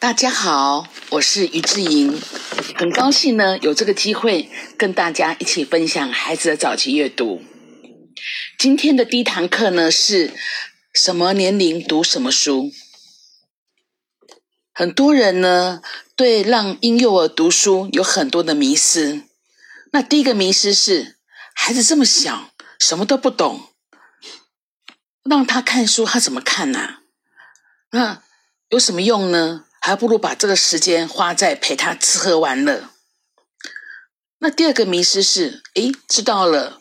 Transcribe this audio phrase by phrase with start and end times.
[0.00, 2.16] 大家好，我是于志莹，
[2.76, 7.42] 很高兴呢有这个机会跟大家一起分享孩子的早期阅读。
[8.56, 10.32] 今天的第一堂课呢是
[10.94, 12.70] 什么年龄读什么书？
[14.72, 15.82] 很多人呢
[16.14, 19.22] 对让婴幼儿读书有很多的迷思。
[19.90, 21.18] 那第一个迷思是，
[21.56, 23.72] 孩子这么小，什么都不懂，
[25.24, 26.98] 让他看书，他怎么看呢？
[27.90, 28.22] 那
[28.68, 29.64] 有什么用呢？
[29.88, 32.90] 还不如把这个时间花在陪他吃喝玩乐。
[34.38, 36.78] 那第二个迷失是，诶，知道了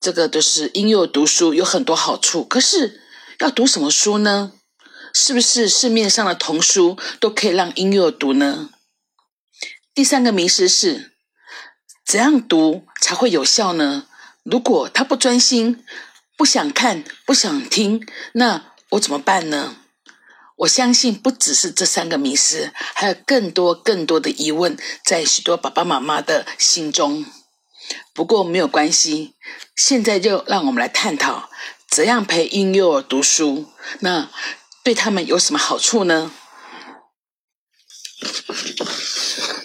[0.00, 3.00] 这个就是婴幼儿读书有很多好处，可是
[3.40, 4.52] 要读什么书呢？
[5.12, 8.70] 是不是市面上的童书都可以让婴幼儿读呢？
[9.92, 11.16] 第三个迷失是，
[12.06, 14.06] 怎样读才会有效呢？
[14.44, 15.84] 如果他不专心、
[16.36, 19.74] 不想看、不想听，那我怎么办呢？
[20.56, 27.26] 我相信不只是这三个迷思，还有更多更多的疑问在许多爸爸妈妈的心中。
[28.14, 29.34] 不过没有关系，
[29.74, 31.50] 现在就让我们来探讨
[31.90, 34.30] 怎样陪婴幼儿读书，那
[34.84, 36.30] 对他们有什么好处呢？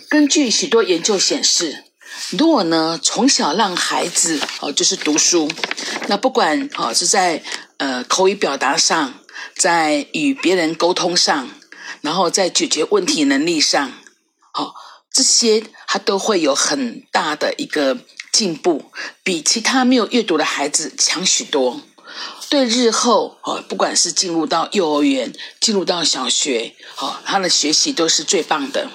[0.09, 1.85] 根据许多研究显示，
[2.31, 5.49] 如果呢从小让孩子哦就是读书，
[6.07, 7.43] 那不管哦是在
[7.77, 9.13] 呃口语表达上。
[9.59, 11.49] 在与别人沟通上，
[11.99, 13.91] 然后在解决问题能力上，
[14.53, 14.73] 好，
[15.11, 17.97] 这些他都会有很大的一个
[18.31, 18.89] 进步，
[19.21, 21.81] 比其他没有阅读的孩子强许多。
[22.49, 28.89] 对日后哦，不管是进入到幼儿园，进入到小学，哦，他的学习都是最棒的。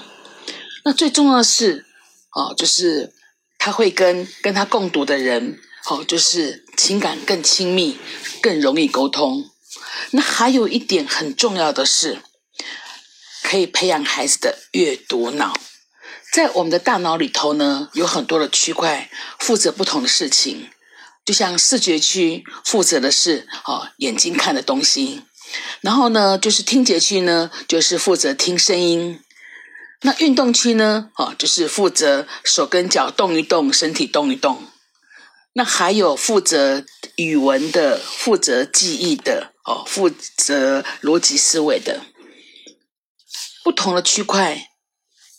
[0.86, 1.84] 那最重要的是，
[2.32, 3.12] 哦，就是
[3.58, 5.58] 他会跟跟他共读的人，
[5.90, 7.98] 哦，就是情感更亲密，
[8.40, 9.50] 更容易沟通。
[10.11, 12.22] 那还有一点很重要的是，
[13.42, 15.55] 可以培养孩子的阅读脑。
[16.33, 19.08] 在我们的大脑里头呢，有很多的区块
[19.39, 20.70] 负责不同的事情。
[21.25, 25.22] 就像视觉区负责的是哦眼睛看的东西，
[25.81, 29.19] 然后呢就是听觉区呢就是负责听声音。
[30.03, 34.65] 那运动区呢哦就是负责手跟脚动一动，身体动一动。
[35.54, 36.84] 那还有负责
[37.16, 39.53] 语文的，负责记忆的。
[39.64, 42.04] 哦，负责逻辑思维的
[43.62, 44.69] 不同的区块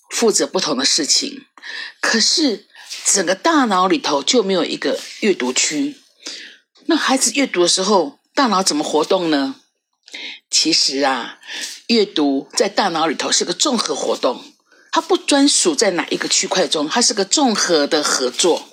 [0.09, 1.45] 负责不同的事情，
[2.01, 2.67] 可是
[3.05, 5.97] 整个大脑里头就没有一个阅读区。
[6.87, 9.55] 那孩子阅读的时候，大脑怎么活动呢？
[10.49, 11.39] 其实啊，
[11.87, 14.43] 阅读在大脑里头是个综合活动，
[14.91, 18.69] 它不专属在哪一个区块中，它是个综合的合作，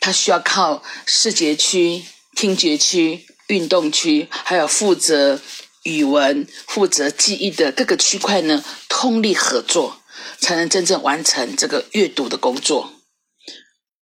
[0.00, 2.04] 它需要靠视觉区、
[2.34, 3.26] 听觉区。
[3.48, 5.40] 运动区还有负责
[5.82, 10.00] 语文、负责记忆的各个区块呢，通力合作，
[10.38, 12.92] 才能真正完成这个阅读的工作。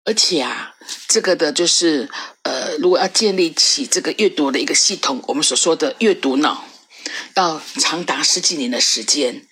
[0.05, 0.75] 而且啊，
[1.07, 2.09] 这个的就是
[2.43, 6.65] 呃，如果要建立起这个阅读的一个系统，我们所说的阅读脑。
[7.33, 9.45] 到长达十几年的时间，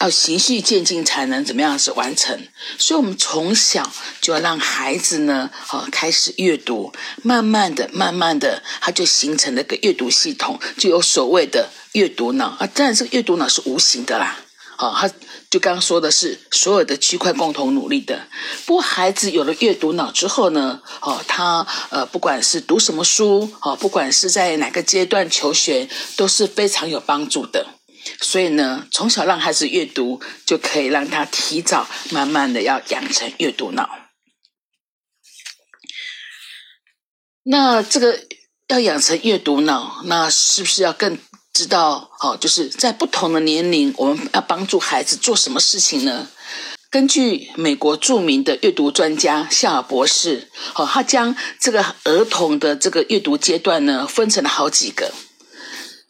[0.00, 2.46] 要循序渐进才能怎么样是完成？
[2.78, 3.90] 所以，我们从小
[4.20, 12.66] 就要让孩子呢，哦，开始阅读，慢慢的、慢慢的，他就形成了个阅读系统，就有所谓的阅读脑啊。
[12.66, 14.38] 当然，这个阅读脑是无形的啦，
[14.76, 15.10] 好，他。
[15.50, 18.28] 就刚刚说的是所有的区块共同努力的。
[18.64, 27.66] 不过孩子有了阅读脑之后呢，哦，他呃不管是读什么书，哦，不管是在哪个阶段求学，都是非常有帮助的。
[28.20, 33.90] 所以呢，从小让孩子阅读，就可以让他提早慢慢的要养成阅读脑。
[37.42, 38.20] 那这个
[38.68, 41.18] 要养成阅读脑，那是不是要更？
[41.60, 46.26] 知道，哦，就是在不同的年龄，我们要帮助孩子做什么事情呢？
[46.88, 55.12] 根据美国著名的阅读专家夏尔博士，哦，他将这个儿童的这个阅读阶段呢，分成了好几个。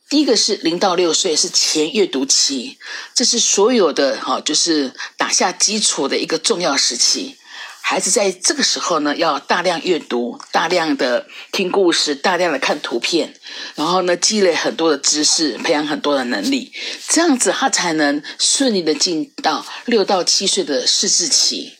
[0.09, 2.78] 第一个是零到六岁，是前阅读期，
[3.12, 7.34] 这是所有的哈，就是打下基础的一个重要时期。
[7.82, 13.34] 孩子在这个时候呢，要大量阅读，大量的听故事，大量的看图片，
[13.74, 16.72] 然后呢，积累很多的知识，培养很多的能力，
[17.09, 21.74] 这样子他才能顺利的进到六到七岁的识字期。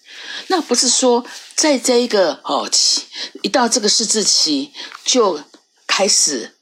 [0.49, 1.25] 那不是说
[1.55, 3.03] 在这一个哦期，
[3.43, 4.73] 一到这个识字期
[5.05, 5.41] 就
[5.87, 6.57] 开始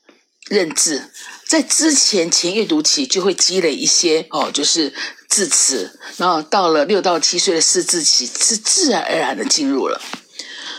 [0.49, 1.11] 认字。
[1.47, 4.93] 在之前前阅读期就会积累一些哦，就是
[5.29, 10.01] 字词，然后到了六到七岁的识字期是自然而然的进入了。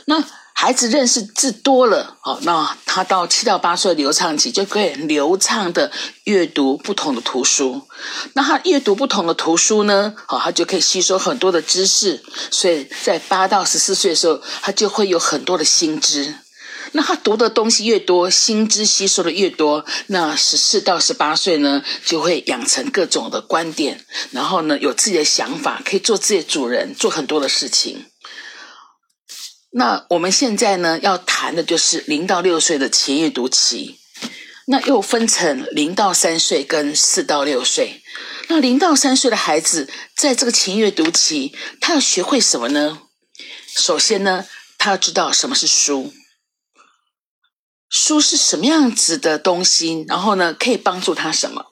[0.06, 0.24] 那
[0.54, 5.90] 孩子认识字多了，好，那他到七到八岁流畅期就可以流畅的
[6.25, 7.88] 阅读不同的图书。
[8.34, 12.22] 那他阅读不同的图书呢，好，他就可以吸收很多的知识。
[12.51, 16.36] 所以在八到十四岁的时候，他就会有很多的新知。
[16.91, 28.06] 那他读的东西越多，新知吸收的越多，那十四到十八岁呢，就会养成各种的观点，然后呢，有自己的想法，可以做自己的主人，做很多的事情。
[29.71, 34.00] 那我们现在呢，要谈的就是零到六岁的前阅读期，
[34.65, 38.01] 那又分成零到三岁跟四到六岁。
[38.47, 43.00] 那零到三岁的孩子，在这个前阅读期，他要学会什么呢？
[43.77, 44.47] 首先呢，
[44.80, 46.12] 他要知道什么是书。
[47.89, 50.06] 书是什么样子的东西？
[50.07, 51.65] 然后呢，可以帮助他什么？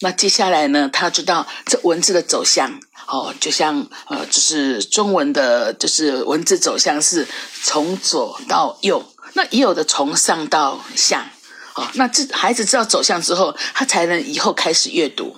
[0.00, 7.26] 那接下来呢，他知道这文字的走向哦，就像呃，就是中文的，就是文字走向是
[7.62, 9.04] 从左到右，
[9.34, 11.30] 那也有的从上到下
[11.74, 11.88] 哦。
[11.94, 15.36] 那这孩子知道走向之后，他才能以后开始阅读。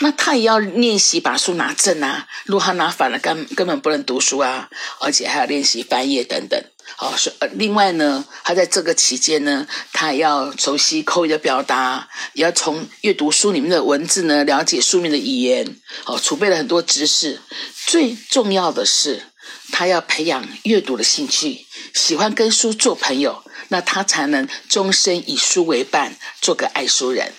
[0.00, 4.68] 那他也要练习把书拿正啊，如果他拿反了，根根本不能读书啊，
[5.00, 6.62] 而且还要练习翻页等等。
[6.96, 17.40] 好，是呃，另外呢，他在这个期间呢，他也要熟悉口语的表达，也要从阅读书里面的文字呢，了解书面的语言，好，储备了很多知识。
[17.86, 19.26] 最重要的是，
[19.70, 27.32] 他要培养阅读的兴趣，喜欢跟书做朋友，那他才能终身以书为伴，做个爱书人。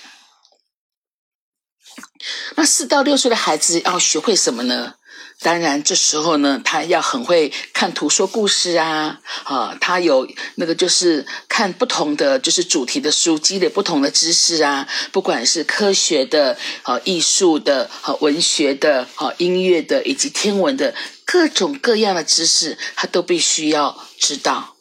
[2.55, 4.95] 那四到六岁的孩子要学会什么呢？
[5.41, 20.93] 当然，这时候呢，他要很会看图说故事啊，啊，他有那个就是看不同的就是主题的书，积累不同的知识啊，不管是科学的、啊艺术的、啊文学的、啊音乐的，以及天文的
[21.23, 24.75] 各种各样的知识，他都必须要知道。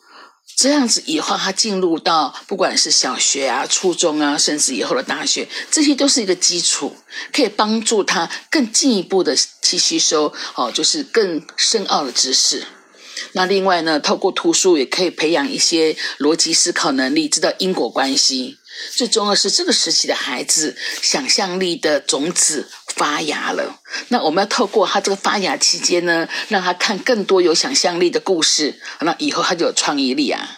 [0.60, 6.96] 这样子以后，他进入到不管是小学啊、初中啊，甚至以后的大学，这些都是一个基础，
[7.32, 12.66] 可以帮助他更进一步的去吸收哦，就是更深奥的知识。
[13.32, 18.58] 那另外呢，透过图书也可以培养一些逻辑思考能力，知道因果关系。
[18.94, 23.80] 最重要是这个时期的孩子想象力的种子发芽了。
[24.08, 30.48] 那我们要透过他这个发芽期间呢，让他看更多有想象力的故事，那以后他就有创意力啊。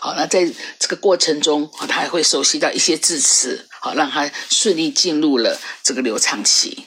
[0.00, 0.48] 好，那在
[0.78, 6.86] 这个过程中，他还会熟悉到一些字词，好，让他顺利进入了这个流畅期。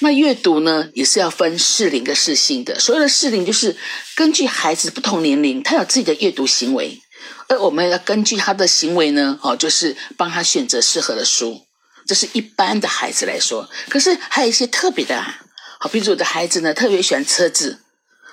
[0.00, 2.78] 那阅读呢，也是要分适龄跟适性的。
[2.80, 3.76] 所有的适龄，就是
[4.16, 7.00] 根据孩子不同年龄，他有自己的阅读行为。
[7.48, 11.66] 而我们要根据他的行为呢，哦，就是帮他选择适合的书。
[12.06, 15.40] 这是一般的孩子来说，可是还有一些特别的啊，
[15.78, 17.80] 好，比如我的孩子呢特别喜欢车子，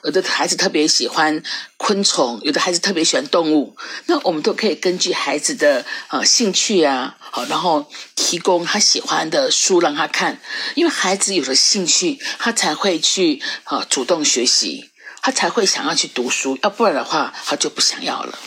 [0.04, 1.42] 有的孩子特别喜欢
[1.78, 3.76] 昆虫，有的孩子特别喜欢动物。
[4.06, 10.40] 那我们都可以根据孩子的呃兴趣啊，好，然后提供他喜欢的书让他看，
[10.76, 14.90] 因为孩子有了兴趣，他才会去啊主动学习，
[15.22, 18.38] 他才会想要去读书，要不然的话，他就不想要了。